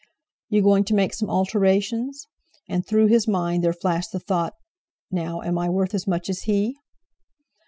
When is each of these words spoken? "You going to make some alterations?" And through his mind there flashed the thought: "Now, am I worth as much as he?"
"You 0.49 0.63
going 0.63 0.83
to 0.85 0.95
make 0.95 1.13
some 1.13 1.29
alterations?" 1.29 2.25
And 2.67 2.83
through 2.83 3.05
his 3.05 3.27
mind 3.27 3.63
there 3.63 3.71
flashed 3.71 4.11
the 4.11 4.19
thought: 4.19 4.55
"Now, 5.11 5.43
am 5.43 5.59
I 5.59 5.69
worth 5.69 5.93
as 5.93 6.07
much 6.07 6.27
as 6.27 6.41
he?" 6.45 6.79